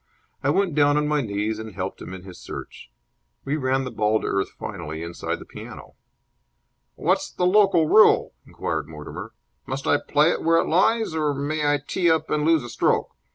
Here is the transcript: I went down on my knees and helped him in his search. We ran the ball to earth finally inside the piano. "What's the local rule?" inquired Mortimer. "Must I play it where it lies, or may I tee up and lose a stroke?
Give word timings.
I 0.41 0.49
went 0.49 0.73
down 0.73 0.97
on 0.97 1.07
my 1.07 1.21
knees 1.21 1.59
and 1.59 1.75
helped 1.75 2.01
him 2.01 2.11
in 2.11 2.23
his 2.23 2.39
search. 2.39 2.89
We 3.45 3.55
ran 3.55 3.83
the 3.83 3.91
ball 3.91 4.19
to 4.21 4.25
earth 4.25 4.49
finally 4.49 5.03
inside 5.03 5.37
the 5.37 5.45
piano. 5.45 5.93
"What's 6.95 7.29
the 7.29 7.45
local 7.45 7.85
rule?" 7.87 8.33
inquired 8.47 8.87
Mortimer. 8.87 9.35
"Must 9.67 9.85
I 9.85 9.97
play 9.99 10.31
it 10.31 10.41
where 10.43 10.57
it 10.57 10.67
lies, 10.67 11.13
or 11.13 11.35
may 11.35 11.71
I 11.71 11.77
tee 11.85 12.09
up 12.09 12.31
and 12.31 12.43
lose 12.45 12.63
a 12.63 12.69
stroke? 12.69 13.11